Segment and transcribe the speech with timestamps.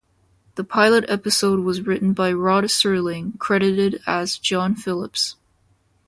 [0.55, 5.35] The pilot episode was written by Rod Serling, credited as John Phillips.